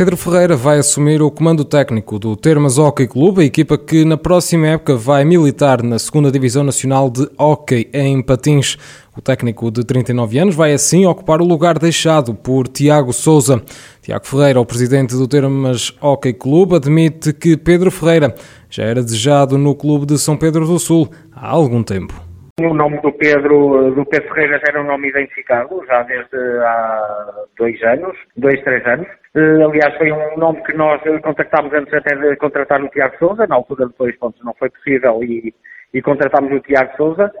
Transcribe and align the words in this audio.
Pedro 0.00 0.16
Ferreira 0.16 0.56
vai 0.56 0.78
assumir 0.78 1.20
o 1.20 1.30
comando 1.30 1.62
técnico 1.62 2.18
do 2.18 2.34
Termas 2.34 2.78
Hockey 2.78 3.06
Clube, 3.06 3.42
a 3.42 3.44
equipa 3.44 3.76
que 3.76 4.02
na 4.02 4.16
próxima 4.16 4.68
época 4.68 4.96
vai 4.96 5.26
militar 5.26 5.82
na 5.82 5.98
segunda 5.98 6.30
Divisão 6.30 6.64
Nacional 6.64 7.10
de 7.10 7.28
Hockey 7.38 7.90
em 7.92 8.22
Patins. 8.22 8.78
O 9.14 9.20
técnico 9.20 9.70
de 9.70 9.84
39 9.84 10.38
anos 10.38 10.56
vai 10.56 10.72
assim 10.72 11.04
ocupar 11.04 11.42
o 11.42 11.44
lugar 11.44 11.78
deixado 11.78 12.34
por 12.34 12.66
Tiago 12.66 13.12
Souza. 13.12 13.60
Tiago 14.00 14.26
Ferreira, 14.26 14.58
o 14.58 14.64
presidente 14.64 15.14
do 15.14 15.28
Termas 15.28 15.94
Hockey 16.00 16.32
Clube, 16.32 16.76
admite 16.76 17.34
que 17.34 17.58
Pedro 17.58 17.90
Ferreira 17.90 18.34
já 18.70 18.84
era 18.84 19.02
desejado 19.02 19.58
no 19.58 19.74
clube 19.74 20.06
de 20.06 20.16
São 20.16 20.34
Pedro 20.34 20.64
do 20.64 20.78
Sul 20.78 21.10
há 21.30 21.50
algum 21.50 21.82
tempo. 21.82 22.14
O 22.58 22.72
nome 22.72 23.02
do 23.02 23.12
Pedro, 23.12 23.94
do 23.94 24.06
Pedro 24.06 24.32
Ferreira 24.32 24.58
já 24.60 24.72
era 24.72 24.82
um 24.82 24.86
nome 24.86 25.10
identificado, 25.10 25.84
já 25.86 26.02
desde 26.04 26.38
há 26.62 27.34
dois 27.58 27.82
anos, 27.82 28.16
dois, 28.34 28.58
três 28.62 28.86
anos. 28.86 29.19
Uh, 29.34 29.64
aliás, 29.64 29.96
foi 29.96 30.10
um 30.10 30.36
nome 30.36 30.62
que 30.64 30.76
nós 30.76 31.00
contactámos 31.22 31.72
antes 31.72 31.94
até 31.94 32.16
de 32.16 32.36
contratar 32.36 32.82
o 32.82 32.88
Tiago 32.88 33.16
Souza, 33.18 33.46
na 33.46 33.54
altura 33.54 33.86
depois, 33.86 34.16
pontos 34.18 34.44
não 34.44 34.52
foi 34.54 34.70
possível 34.70 35.22
e, 35.22 35.54
e 35.94 36.02
contratámos 36.02 36.52
o 36.52 36.60
Tiago 36.60 36.96
Souza. 36.96 37.32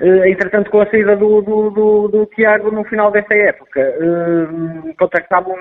Uh, 0.00 0.24
entretanto, 0.26 0.70
com 0.70 0.80
a 0.80 0.90
saída 0.90 1.16
do, 1.16 1.40
do, 1.40 1.70
do, 1.70 2.08
do, 2.08 2.26
Tiago 2.26 2.70
no 2.70 2.84
final 2.84 3.10
desta 3.10 3.34
época, 3.34 3.80
contactámos 4.98 5.58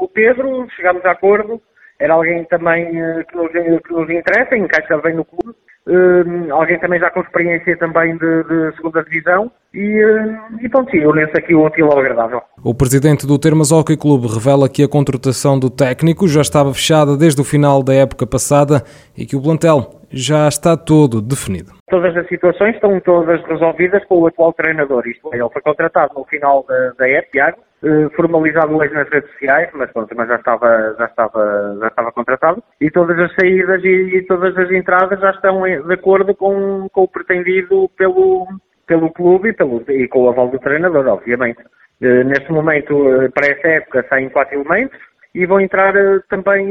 o 0.00 0.08
Pedro, 0.08 0.68
chegámos 0.76 1.04
a 1.04 1.12
acordo, 1.12 1.60
era 1.98 2.14
alguém 2.14 2.44
também 2.44 2.90
que 3.24 3.36
nos, 3.36 3.50
que 3.50 3.92
nos 3.92 4.10
interessa, 4.10 4.56
encaixa 4.56 4.98
bem 4.98 5.14
no 5.14 5.24
clube, 5.24 5.56
Uh, 5.84 6.52
alguém 6.52 6.78
também 6.78 7.00
já 7.00 7.10
com 7.10 7.20
experiência 7.20 7.76
também 7.76 8.16
de, 8.16 8.44
de 8.44 8.76
segunda 8.76 9.02
divisão 9.02 9.50
e, 9.74 10.04
uh, 10.04 10.64
e 10.64 10.68
pronto, 10.68 10.88
sim, 10.92 10.98
eu 10.98 11.10
lenço 11.10 11.36
aqui 11.36 11.56
o 11.56 11.66
útil 11.66 11.90
ao 11.90 11.98
agradável. 11.98 12.40
O 12.62 12.72
presidente 12.72 13.26
do 13.26 13.36
Termas 13.36 13.72
Hockey 13.72 13.96
Clube 13.96 14.28
revela 14.28 14.68
que 14.68 14.84
a 14.84 14.88
contratação 14.88 15.58
do 15.58 15.68
técnico 15.68 16.28
já 16.28 16.40
estava 16.40 16.72
fechada 16.72 17.16
desde 17.16 17.40
o 17.40 17.44
final 17.44 17.82
da 17.82 17.92
época 17.92 18.24
passada 18.24 18.84
e 19.16 19.26
que 19.26 19.34
o 19.34 19.42
plantel 19.42 20.01
já 20.12 20.48
está 20.48 20.76
todo 20.76 21.20
definido. 21.20 21.72
Todas 21.88 22.16
as 22.16 22.26
situações 22.28 22.74
estão 22.74 23.00
todas 23.00 23.42
resolvidas 23.44 24.04
com 24.06 24.20
o 24.20 24.26
atual 24.26 24.52
treinador. 24.52 25.06
Isto 25.06 25.32
é, 25.32 25.38
ele 25.38 25.50
foi 25.50 25.62
contratado 25.62 26.14
no 26.14 26.24
final 26.24 26.64
da, 26.68 26.92
da 26.98 27.08
época, 27.08 27.56
eh, 27.84 28.08
formalizado 28.14 28.76
hoje 28.76 28.94
nas 28.94 29.08
redes 29.08 29.28
sociais, 29.32 29.68
mas 29.74 29.90
pronto, 29.92 30.14
mas 30.16 30.28
já 30.28 30.36
estava, 30.36 30.94
já 30.96 31.04
estava, 31.06 31.76
já 31.80 31.88
estava 31.88 32.12
contratado. 32.12 32.62
E 32.80 32.90
todas 32.90 33.18
as 33.18 33.34
saídas 33.34 33.82
e, 33.82 34.18
e 34.18 34.22
todas 34.26 34.56
as 34.56 34.70
entradas 34.70 35.18
já 35.18 35.30
estão 35.30 35.62
de 35.62 35.92
acordo 35.92 36.34
com, 36.34 36.88
com 36.92 37.02
o 37.02 37.08
pretendido 37.08 37.90
pelo, 37.96 38.46
pelo 38.86 39.10
clube 39.12 39.48
e, 39.48 39.52
pelo, 39.52 39.82
e 39.88 40.06
com 40.06 40.20
o 40.20 40.28
aval 40.28 40.48
do 40.48 40.60
treinador, 40.60 41.06
obviamente. 41.08 41.60
Uh, 42.00 42.24
neste 42.24 42.50
momento, 42.52 42.94
uh, 42.94 43.30
para 43.32 43.48
esta 43.48 43.68
época, 43.68 44.06
saem 44.08 44.28
quatro 44.28 44.54
elementos 44.60 44.98
e 45.34 45.44
vão 45.46 45.60
entrar 45.60 45.94
também, 46.28 46.70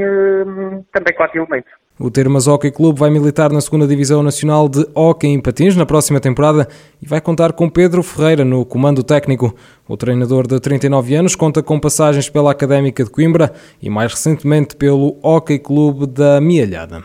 também 0.94 1.16
quatro 1.16 1.40
elementos. 1.40 1.72
O 2.04 2.10
Termas 2.10 2.48
Hockey 2.48 2.72
Clube 2.72 3.00
vai 3.00 3.12
militar 3.12 3.52
na 3.52 3.62
segunda 3.62 3.86
Divisão 3.86 4.24
Nacional 4.24 4.68
de 4.68 4.88
Hockey 4.96 5.28
em 5.28 5.40
Patins 5.40 5.76
na 5.76 5.86
próxima 5.86 6.20
temporada 6.20 6.68
e 7.00 7.06
vai 7.06 7.22
contar 7.22 7.54
com 7.54 7.70
Pedro 7.70 8.02
Ferreira 8.02 8.44
no 8.44 8.66
comando 8.66 9.04
técnico. 9.04 9.54
O 9.88 9.96
treinador 9.96 10.48
de 10.48 10.60
39 10.60 11.14
anos 11.14 11.36
conta 11.36 11.62
com 11.62 11.80
passagens 11.80 12.28
pela 12.28 12.50
Académica 12.50 13.04
de 13.04 13.10
Coimbra 13.12 13.54
e 13.80 13.88
mais 13.88 14.14
recentemente 14.14 14.76
pelo 14.76 15.16
Hockey 15.22 15.60
Clube 15.60 16.08
da 16.08 16.42
Mialhada. 16.42 17.04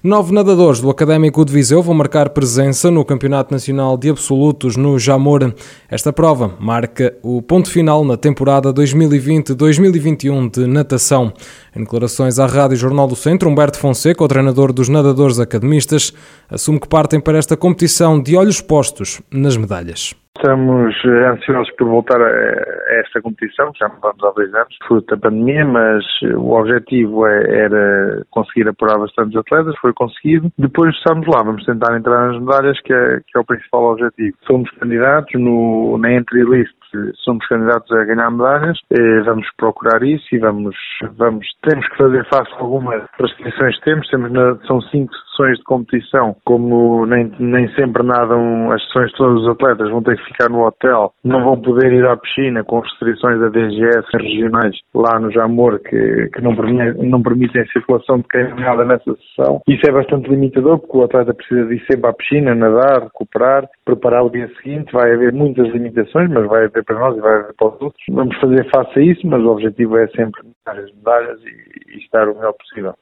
Nove 0.00 0.32
nadadores 0.32 0.80
do 0.80 0.90
Académico 0.90 1.44
de 1.44 1.52
Viseu 1.52 1.82
vão 1.82 1.92
marcar 1.92 2.30
presença 2.30 2.88
no 2.88 3.04
Campeonato 3.04 3.52
Nacional 3.52 3.96
de 3.96 4.08
Absolutos 4.08 4.76
no 4.76 4.96
Jamor. 4.96 5.52
Esta 5.90 6.12
prova 6.12 6.54
marca 6.60 7.16
o 7.20 7.42
ponto 7.42 7.68
final 7.68 8.04
na 8.04 8.16
temporada 8.16 8.72
2020-2021 8.72 10.52
de 10.52 10.66
natação. 10.68 11.32
Em 11.74 11.80
declarações 11.80 12.38
à 12.38 12.46
Rádio 12.46 12.76
Jornal 12.76 13.08
do 13.08 13.16
Centro, 13.16 13.50
Humberto 13.50 13.76
Fonseca, 13.80 14.22
o 14.22 14.28
treinador 14.28 14.72
dos 14.72 14.88
nadadores 14.88 15.40
academistas, 15.40 16.12
assume 16.48 16.78
que 16.78 16.86
partem 16.86 17.18
para 17.18 17.36
esta 17.36 17.56
competição 17.56 18.22
de 18.22 18.36
olhos 18.36 18.60
postos 18.60 19.20
nas 19.32 19.56
medalhas. 19.56 20.14
Estamos 20.38 20.94
eh, 21.04 21.26
ansiosos 21.26 21.74
por 21.76 21.88
voltar 21.88 22.22
a, 22.22 23.00
esta 23.00 23.20
competição, 23.20 23.72
já 23.76 23.88
vamos 23.88 24.22
há 24.22 24.30
dois 24.30 24.54
anos, 24.54 24.76
fruto 24.86 25.16
da 25.16 25.20
pandemia, 25.20 25.64
mas 25.64 26.04
eh, 26.22 26.36
o 26.36 26.52
objetivo 26.52 27.26
é, 27.26 27.64
era 27.64 28.24
conseguir 28.30 28.68
apurar 28.68 28.98
bastantes 28.98 29.36
atletas, 29.36 29.74
foi 29.80 29.92
conseguido. 29.92 30.48
Depois 30.56 30.94
estamos 30.94 31.26
lá, 31.26 31.42
vamos 31.42 31.64
tentar 31.64 31.96
entrar 31.96 32.28
nas 32.28 32.40
medalhas, 32.40 32.80
que 32.82 32.92
é, 32.92 33.18
que 33.26 33.36
é 33.36 33.40
o 33.40 33.44
principal 33.44 33.82
objetivo. 33.92 34.36
Somos 34.46 34.70
candidatos 34.78 35.34
no, 35.40 35.98
na 35.98 36.12
entry 36.12 36.44
list 36.44 36.78
somos 37.24 37.46
candidatos 37.48 37.90
a 37.92 38.04
ganhar 38.04 38.30
medalhas, 38.30 38.78
eh, 38.90 39.20
vamos 39.20 39.46
procurar 39.56 40.02
isso 40.02 40.24
e 40.32 40.38
vamos, 40.38 40.74
vamos, 41.16 41.46
temos 41.62 41.86
que 41.88 41.96
fazer 41.96 42.24
face 42.32 42.50
a 42.54 42.60
algumas 42.60 43.04
restrições 43.20 43.76
que 43.78 43.84
temos, 43.84 44.08
temos 44.08 44.32
na, 44.32 44.56
são 44.66 44.80
cinco 44.80 45.12
sessões 45.38 45.58
de 45.58 45.64
competição, 45.64 46.36
como 46.44 47.04
nem, 47.06 47.30
nem 47.38 47.68
sempre 47.74 48.02
nadam 48.02 48.72
as 48.72 48.82
sessões 48.86 49.12
todos 49.12 49.42
os 49.42 49.48
atletas, 49.48 49.90
vão 49.90 50.02
ter 50.02 50.16
que 50.16 50.24
ficar 50.24 50.48
no 50.48 50.64
hotel, 50.64 51.12
não 51.22 51.44
vão 51.44 51.60
poder 51.60 51.92
ir 51.92 52.06
à 52.06 52.16
piscina 52.16 52.64
com 52.64 52.80
restrições 52.80 53.40
da 53.40 53.48
DGS 53.48 54.06
regionais 54.14 54.76
lá 54.94 55.18
no 55.20 55.30
Jamor 55.30 55.78
que, 55.80 56.30
que 56.32 56.40
não, 56.40 56.56
permitem, 56.56 57.08
não 57.08 57.22
permitem 57.22 57.62
a 57.62 57.66
circulação 57.66 58.18
de 58.18 58.28
quem 58.28 58.54
nada 58.54 58.84
nessa 58.84 59.14
sessão. 59.14 59.60
Isso 59.68 59.82
é 59.88 59.92
bastante 59.92 60.28
limitador 60.30 60.78
porque 60.78 60.96
o 60.96 61.04
atleta 61.04 61.34
precisa 61.34 61.66
de 61.66 61.74
ir 61.74 61.84
sempre 61.90 62.08
à 62.08 62.12
piscina, 62.12 62.54
nadar, 62.54 63.02
recuperar, 63.02 63.68
preparar 63.84 64.24
o 64.24 64.30
dia 64.30 64.48
seguinte, 64.56 64.92
vai 64.92 65.12
haver 65.12 65.32
muitas 65.32 65.68
limitações, 65.68 66.30
mas 66.30 66.46
vai 66.46 66.64
haver 66.64 66.78
haver 66.78 66.84
para 66.84 66.98
nós 66.98 67.16
e 67.16 67.20
vai 67.20 67.34
haver 67.34 67.54
para 67.54 67.68
os 67.68 67.82
outros. 67.82 68.04
Vamos 68.10 68.36
fazer 68.38 68.68
face 68.70 68.98
a 68.98 69.02
isso, 69.02 69.26
mas 69.26 69.42
o 69.42 69.48
objetivo 69.48 69.96
é 69.98 70.06
sempre 70.08 70.42
ganhar 70.42 70.82
as 70.82 70.92
medalhas 70.94 71.40
e, 71.42 71.94
e 71.94 71.98
estar 71.98 72.28
o 72.28 72.34
melhor 72.34 72.54
possível. 72.54 72.94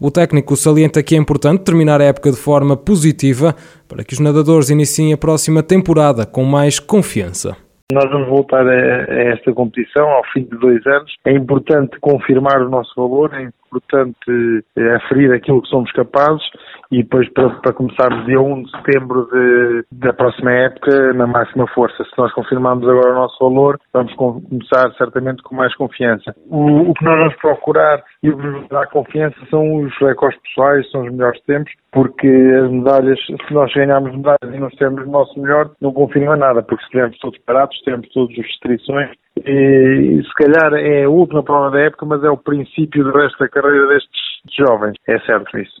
O 0.00 0.10
técnico 0.10 0.56
salienta 0.56 1.02
que 1.02 1.14
é 1.14 1.18
importante 1.18 1.62
terminar 1.62 2.00
a 2.00 2.04
época 2.04 2.30
de 2.30 2.36
forma 2.36 2.76
positiva 2.76 3.54
para 3.86 4.02
que 4.02 4.14
os 4.14 4.20
nadadores 4.20 4.70
iniciem 4.70 5.12
a 5.12 5.18
próxima 5.18 5.62
temporada 5.62 6.24
com 6.24 6.42
mais 6.42 6.78
confiança. 6.78 7.56
Nós 7.92 8.08
vamos 8.10 8.28
voltar 8.28 8.66
a, 8.66 9.12
esta 9.32 9.52
competição 9.52 10.08
ao 10.08 10.22
fim 10.32 10.44
de 10.44 10.56
dois 10.58 10.86
anos. 10.86 11.12
É 11.26 11.32
importante 11.32 11.98
confirmar 12.00 12.62
o 12.62 12.70
nosso 12.70 12.92
valor, 12.96 13.34
é 13.34 13.50
importante 13.70 14.64
é, 14.76 14.94
aferir 14.96 15.32
aquilo 15.32 15.62
que 15.62 15.68
somos 15.68 15.90
capazes 15.92 16.42
e 16.90 17.02
depois 17.02 17.28
para, 17.32 17.50
para 17.60 17.72
começarmos 17.72 18.26
dia 18.26 18.40
1 18.40 18.62
de 18.64 18.70
setembro 18.72 19.28
de, 19.30 19.84
da 19.92 20.12
próxima 20.12 20.50
época 20.50 21.12
na 21.12 21.26
máxima 21.26 21.66
força. 21.68 22.02
Se 22.02 22.18
nós 22.18 22.32
confirmarmos 22.32 22.88
agora 22.88 23.12
o 23.12 23.14
nosso 23.14 23.38
valor, 23.40 23.78
vamos 23.92 24.12
começar 24.14 24.92
certamente 24.98 25.42
com 25.42 25.54
mais 25.54 25.74
confiança. 25.76 26.34
O, 26.48 26.90
o 26.90 26.94
que 26.94 27.04
nós 27.04 27.18
vamos 27.18 27.36
procurar 27.36 28.02
e 28.22 28.30
o 28.30 28.36
que 28.36 28.46
nos 28.46 28.68
dá 28.68 28.86
confiança 28.86 29.36
são 29.48 29.84
os 29.84 29.96
recordes 29.98 30.40
pessoais, 30.42 30.90
são 30.90 31.02
os 31.02 31.12
melhores 31.12 31.40
tempos, 31.44 31.72
porque 31.92 32.26
as 32.26 32.70
medalhas, 32.70 33.18
se 33.26 33.54
nós 33.54 33.72
ganharmos 33.72 34.14
medalhas 34.16 34.52
e 34.54 34.58
não 34.58 34.68
estivermos 34.68 35.06
no 35.06 35.12
nosso 35.12 35.40
melhor, 35.40 35.70
não 35.80 35.92
confirma 35.92 36.36
nada, 36.36 36.62
porque 36.62 36.82
se 36.82 36.86
estivermos 36.86 37.18
todos 37.18 37.38
parados, 37.40 37.80
temos 37.84 38.08
todas 38.08 38.30
as 38.36 38.44
restrições 38.44 39.10
e, 39.36 40.22
se 40.22 40.34
calhar 40.34 40.74
é 40.74 41.04
a 41.04 41.08
última 41.08 41.42
prova 41.42 41.70
da 41.70 41.80
época, 41.80 42.04
mas 42.04 42.22
é 42.22 42.30
o 42.30 42.36
princípio 42.36 43.02
do 43.04 43.12
resto 43.12 43.38
da 43.38 43.48
carreira 43.48 43.88
destes 43.88 44.20
jovens. 44.58 44.94
É 45.06 45.18
certo 45.20 45.58
isso. 45.58 45.80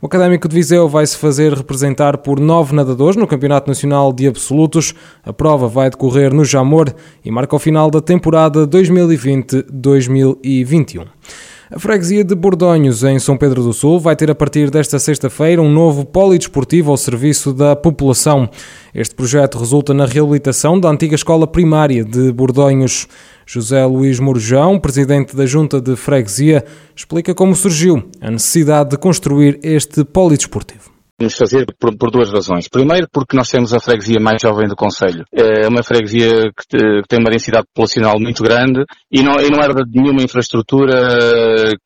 O 0.00 0.06
Académico 0.06 0.48
de 0.48 0.54
Viseu 0.56 0.88
vai 0.88 1.06
se 1.06 1.18
fazer 1.18 1.52
representar 1.52 2.18
por 2.18 2.40
nove 2.40 2.74
nadadores 2.74 3.16
no 3.16 3.26
Campeonato 3.26 3.68
Nacional 3.68 4.12
de 4.12 4.26
Absolutos. 4.26 4.92
A 5.24 5.32
prova 5.32 5.68
vai 5.68 5.88
decorrer 5.88 6.34
no 6.34 6.44
Jamor 6.44 6.86
e 7.24 7.30
marca 7.30 7.54
o 7.54 7.60
final 7.60 7.88
da 7.90 8.00
temporada 8.00 8.66
2020-2021. 8.66 11.06
A 11.74 11.78
freguesia 11.78 12.22
de 12.22 12.34
Bordonhos, 12.34 13.02
em 13.02 13.18
São 13.18 13.34
Pedro 13.34 13.62
do 13.62 13.72
Sul, 13.72 13.98
vai 13.98 14.14
ter 14.14 14.30
a 14.30 14.34
partir 14.34 14.70
desta 14.70 14.98
sexta-feira 14.98 15.62
um 15.62 15.72
novo 15.72 16.04
polidesportivo 16.04 16.90
ao 16.90 16.98
serviço 16.98 17.50
da 17.50 17.74
população. 17.74 18.46
Este 18.94 19.14
projeto 19.14 19.58
resulta 19.58 19.94
na 19.94 20.04
reabilitação 20.04 20.78
da 20.78 20.90
antiga 20.90 21.14
escola 21.14 21.46
primária 21.46 22.04
de 22.04 22.30
Bordonhos. 22.30 23.08
José 23.46 23.86
Luís 23.86 24.20
Morjão, 24.20 24.78
presidente 24.78 25.34
da 25.34 25.46
Junta 25.46 25.80
de 25.80 25.96
Freguesia, 25.96 26.62
explica 26.94 27.34
como 27.34 27.56
surgiu 27.56 28.02
a 28.20 28.30
necessidade 28.30 28.90
de 28.90 28.98
construir 28.98 29.58
este 29.62 30.04
polidesportivo 30.04 30.91
nos 31.20 31.36
fazer 31.36 31.66
por, 31.78 31.96
por, 31.96 32.10
duas 32.10 32.30
razões. 32.30 32.68
Primeiro, 32.68 33.06
porque 33.12 33.36
nós 33.36 33.48
temos 33.48 33.72
a 33.72 33.80
freguesia 33.80 34.18
mais 34.20 34.40
jovem 34.42 34.68
do 34.68 34.76
Conselho. 34.76 35.24
É 35.32 35.68
uma 35.68 35.82
freguesia 35.82 36.50
que, 36.50 36.78
que 36.78 37.02
tem 37.08 37.20
uma 37.20 37.30
densidade 37.30 37.66
populacional 37.72 38.14
muito 38.18 38.42
grande 38.42 38.84
e 39.10 39.22
não, 39.22 39.34
e 39.40 39.48
não 39.48 39.62
era 39.62 39.74
de 39.74 40.00
nenhuma 40.00 40.22
infraestrutura 40.22 40.92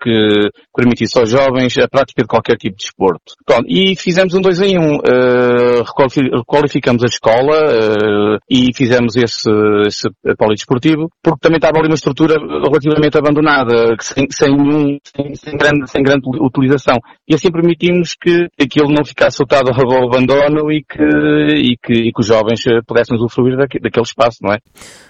que 0.00 0.48
permitisse 0.74 1.18
aos 1.18 1.30
jovens 1.30 1.76
a 1.78 1.88
prática 1.88 2.22
de 2.22 2.28
qualquer 2.28 2.56
tipo 2.56 2.76
de 2.76 2.84
desporto. 2.84 3.34
Pronto, 3.44 3.66
e 3.68 3.96
fizemos 3.96 4.34
um 4.34 4.40
dois 4.40 4.60
em 4.60 4.78
um. 4.78 4.96
Uh, 4.96 5.65
requalificamos 5.86 7.02
a 7.02 7.06
escola 7.06 8.38
e 8.50 8.74
fizemos 8.74 9.16
esse, 9.16 9.50
esse 9.86 10.08
polidesportivo, 10.36 11.08
porque 11.22 11.40
também 11.40 11.56
estava 11.56 11.78
ali 11.78 11.88
uma 11.88 11.94
estrutura 11.94 12.34
relativamente 12.36 13.18
abandonada, 13.18 13.96
sem, 14.00 14.26
sem, 14.30 14.98
sem, 15.04 15.34
sem, 15.34 15.56
grande, 15.56 15.90
sem 15.90 16.02
grande 16.02 16.22
utilização. 16.40 16.96
E 17.28 17.34
assim 17.34 17.50
permitimos 17.50 18.14
que 18.20 18.48
aquilo 18.60 18.92
não 18.92 19.04
ficasse 19.04 19.36
soltado 19.36 19.70
ao 19.70 20.08
abandono 20.08 20.70
e 20.70 20.82
que, 20.82 21.02
e 21.02 21.76
que, 21.76 21.92
e 22.08 22.12
que 22.12 22.20
os 22.20 22.26
jovens 22.26 22.62
pudessem 22.86 23.16
usufruir 23.16 23.56
daquele 23.56 24.04
espaço, 24.04 24.38
não 24.42 24.52
é? 24.52 24.58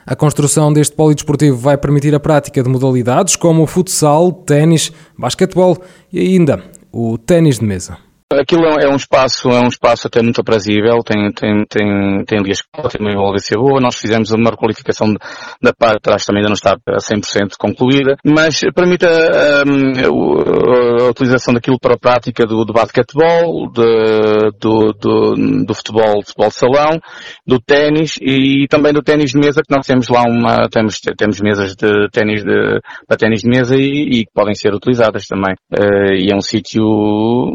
A 0.06 0.14
construção 0.14 0.72
deste 0.72 0.94
polidesportivo 0.94 1.56
vai 1.56 1.76
permitir 1.76 2.14
a 2.14 2.20
prática 2.20 2.62
de 2.62 2.68
modalidades 2.68 3.36
como 3.36 3.66
futsal, 3.66 4.32
ténis, 4.32 4.92
basquetebol 5.18 5.76
e 6.12 6.20
ainda 6.20 6.62
o 6.92 7.18
ténis 7.18 7.58
de 7.58 7.64
mesa. 7.64 8.05
Aquilo 8.32 8.64
é 8.66 8.88
um 8.88 8.96
espaço, 8.96 9.48
é 9.50 9.60
um 9.60 9.68
espaço 9.68 10.08
até 10.08 10.20
muito 10.20 10.40
aprazível, 10.40 10.98
tem, 11.04 11.30
tem, 11.30 11.64
tem, 11.64 12.24
tem 12.26 12.38
ali 12.40 12.48
a 12.48 12.54
escola, 12.54 12.88
tem 12.88 13.00
uma 13.00 13.12
envolvência 13.12 13.56
boa, 13.56 13.80
nós 13.80 13.94
fizemos 13.94 14.32
uma 14.32 14.50
requalificação 14.50 15.14
da 15.62 15.72
parte 15.72 15.98
de 15.98 16.02
trás, 16.02 16.24
também 16.24 16.40
ainda 16.40 16.48
não 16.48 16.54
está 16.54 16.72
a 16.72 16.96
100% 16.96 17.52
concluída, 17.56 18.16
mas 18.26 18.62
permite 18.74 19.06
a, 19.06 19.10
a, 19.10 19.62
a, 19.62 21.08
utilização 21.08 21.54
daquilo 21.54 21.78
para 21.78 21.94
a 21.94 21.98
prática 21.98 22.44
do, 22.44 22.64
do 22.64 22.72
basquetebol, 22.72 23.70
de, 23.70 24.50
do, 24.58 24.92
do, 24.92 25.64
do 25.64 25.74
futebol, 25.74 26.20
futebol 26.24 26.48
de 26.48 26.54
salão, 26.56 26.98
do 27.46 27.60
ténis 27.60 28.16
e 28.20 28.66
também 28.68 28.92
do 28.92 29.04
ténis 29.04 29.30
de 29.30 29.38
mesa, 29.38 29.62
que 29.62 29.72
nós 29.72 29.86
temos 29.86 30.08
lá 30.08 30.24
uma, 30.26 30.68
temos, 30.68 30.98
temos 31.16 31.40
mesas 31.40 31.76
de 31.76 32.08
ténis 32.10 32.42
de, 32.42 32.80
para 33.06 33.16
ténis 33.16 33.42
de 33.42 33.48
mesa 33.48 33.76
e, 33.76 34.22
e 34.22 34.26
podem 34.34 34.54
ser 34.56 34.74
utilizadas 34.74 35.28
também. 35.28 35.54
Uh, 35.72 36.12
e 36.12 36.32
é 36.32 36.34
um 36.34 36.40
sítio 36.40 36.82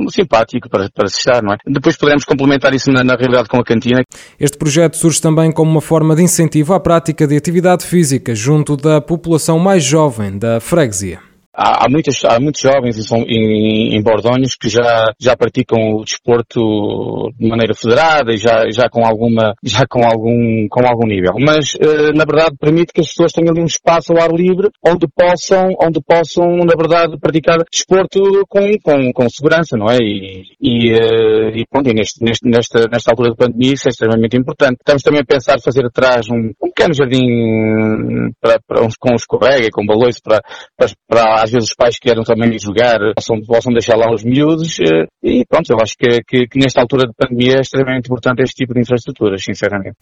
simpático 0.10 0.61
para, 0.70 0.90
para 0.94 1.08
se 1.08 1.20
não 1.42 1.54
é? 1.54 1.58
Depois 1.66 1.98
poderemos 1.98 2.26
complementar 2.26 2.74
isso 2.74 2.92
na, 2.92 3.04
na 3.04 3.16
realidade 3.16 3.48
com 3.48 3.58
a 3.58 3.64
cantina. 3.64 4.04
Este 4.40 4.58
projeto 4.58 4.98
surge 4.98 5.22
também 5.22 5.52
como 5.52 5.72
uma 5.72 5.82
forma 5.82 6.16
de 6.16 6.24
incentivo 6.24 6.74
à 6.74 6.80
prática 6.80 7.28
de 7.28 7.36
atividade 7.36 7.86
física 7.86 8.36
junto 8.36 8.76
da 8.76 9.02
população 9.02 9.60
mais 9.60 9.84
jovem 9.84 10.38
da 10.38 10.60
freguesia. 10.60 11.31
Há, 11.54 11.86
há, 11.86 11.90
muitas, 11.90 12.24
há 12.24 12.40
muitos 12.40 12.62
jovens 12.62 13.12
em, 13.12 13.24
em, 13.28 13.96
em 13.96 14.02
Bordões 14.02 14.56
que 14.56 14.70
já, 14.70 15.12
já 15.20 15.36
praticam 15.36 15.96
o 15.96 16.04
desporto 16.04 17.30
de 17.38 17.48
maneira 17.48 17.74
federada 17.76 18.32
e 18.34 18.38
já, 18.38 18.70
já 18.72 18.90
com 18.90 19.06
alguma, 19.06 19.54
já 19.62 19.86
com 19.90 20.02
algum, 20.06 20.68
com 20.70 20.88
algum 20.88 21.06
nível. 21.06 21.34
Mas, 21.40 21.74
uh, 21.76 22.16
na 22.16 22.24
verdade, 22.24 22.56
permite 22.58 22.94
que 22.94 23.02
as 23.02 23.08
pessoas 23.08 23.34
tenham 23.34 23.52
ali 23.52 23.62
um 23.62 23.66
espaço 23.66 24.14
ao 24.14 24.22
ar 24.22 24.32
livre 24.32 24.70
onde 24.86 25.08
possam, 25.14 25.76
onde 25.82 26.00
possam, 26.02 26.56
na 26.58 26.74
verdade, 26.78 27.20
praticar 27.20 27.58
desporto 27.70 28.46
com, 28.48 28.62
com, 28.82 29.12
com 29.12 29.30
segurança, 29.30 29.76
não 29.76 29.88
é? 29.90 29.98
E, 29.98 30.44
e, 30.62 30.94
uh, 30.94 31.50
e 31.54 31.66
pronto, 31.70 31.90
e 31.90 31.94
neste, 31.94 32.24
neste, 32.24 32.48
nesta, 32.48 32.88
nesta 32.90 33.12
altura 33.12 33.32
de 33.32 33.36
pandemia 33.36 33.74
isso 33.74 33.90
é 33.90 33.92
extremamente 33.92 34.38
importante. 34.38 34.78
Estamos 34.80 35.04
também 35.04 35.20
a 35.20 35.26
pensar 35.26 35.60
fazer 35.60 35.86
atrás 35.86 36.30
um, 36.30 36.52
um 36.64 36.70
pequeno 36.70 36.94
jardim 36.94 38.32
para, 38.40 38.58
para 38.66 38.86
uns, 38.86 38.96
com 38.98 39.14
escorrega, 39.14 39.68
com 39.72 39.86
balões 39.86 40.20
para, 40.22 40.42
para, 40.78 40.90
para 41.08 41.41
às 41.42 41.50
vezes 41.50 41.70
os 41.70 41.76
pais 41.76 41.98
querem 42.00 42.24
também 42.24 42.58
jogar, 42.60 43.00
possam, 43.16 43.42
possam 43.42 43.74
deixar 43.74 43.96
lá 43.96 44.14
os 44.14 44.24
miúdos, 44.24 44.78
eh, 44.80 45.08
e 45.24 45.46
pronto, 45.48 45.72
eu 45.72 45.78
acho 45.82 45.96
que, 45.98 46.22
que, 46.28 46.48
que, 46.48 46.60
nesta 46.60 46.82
altura 46.82 47.08
de 47.08 47.14
pandemia 47.14 47.58
é 47.58 47.62
extremamente 47.62 48.06
importante 48.06 48.44
este 48.44 48.56
tipo 48.56 48.74
de 48.74 48.82
infraestruturas, 48.82 49.44
sinceramente. 49.44 49.96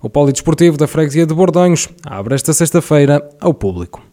O 0.00 0.08
Polidesportivo 0.08 0.76
da 0.76 0.86
Freguesia 0.86 1.26
de 1.26 1.34
Bordonhos 1.34 1.88
abre 2.04 2.34
esta 2.34 2.52
sexta-feira 2.52 3.20
ao 3.40 3.52
público. 3.52 4.05